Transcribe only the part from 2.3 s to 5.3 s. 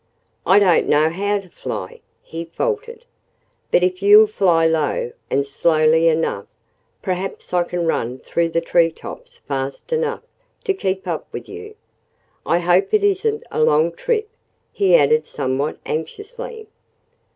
faltered. "But if you'll fly low,